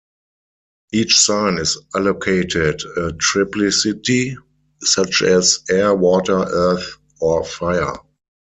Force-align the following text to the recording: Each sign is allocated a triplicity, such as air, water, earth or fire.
Each 0.91 1.15
sign 1.17 1.59
is 1.59 1.77
allocated 1.95 2.81
a 2.97 3.11
triplicity, 3.13 4.35
such 4.83 5.21
as 5.21 5.59
air, 5.69 5.93
water, 5.93 6.39
earth 6.49 6.97
or 7.19 7.45
fire. 7.45 7.97